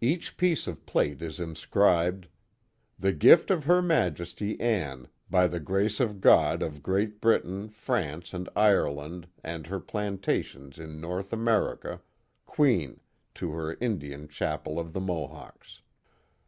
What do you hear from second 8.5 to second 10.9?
Ireland and Her Plantations